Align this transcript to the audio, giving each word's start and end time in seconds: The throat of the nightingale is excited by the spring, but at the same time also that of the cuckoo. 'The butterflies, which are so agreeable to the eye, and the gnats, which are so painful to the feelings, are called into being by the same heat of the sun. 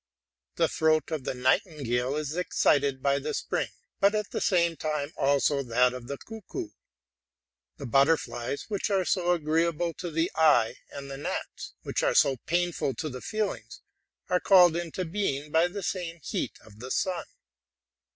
The 0.55 0.67
throat 0.67 1.11
of 1.11 1.25
the 1.25 1.35
nightingale 1.35 2.15
is 2.15 2.35
excited 2.35 3.03
by 3.03 3.19
the 3.19 3.35
spring, 3.35 3.67
but 3.99 4.15
at 4.15 4.31
the 4.31 4.41
same 4.41 4.75
time 4.75 5.13
also 5.15 5.61
that 5.61 5.93
of 5.93 6.07
the 6.07 6.17
cuckoo. 6.17 6.69
'The 7.77 7.85
butterflies, 7.85 8.63
which 8.67 8.89
are 8.89 9.05
so 9.05 9.33
agreeable 9.33 9.93
to 9.99 10.09
the 10.09 10.31
eye, 10.33 10.77
and 10.91 11.11
the 11.11 11.17
gnats, 11.17 11.75
which 11.83 12.01
are 12.01 12.15
so 12.15 12.37
painful 12.47 12.95
to 12.95 13.09
the 13.09 13.21
feelings, 13.21 13.81
are 14.27 14.39
called 14.39 14.75
into 14.75 15.05
being 15.05 15.51
by 15.51 15.67
the 15.67 15.83
same 15.83 16.19
heat 16.23 16.57
of 16.65 16.79
the 16.79 16.89
sun. 16.89 17.25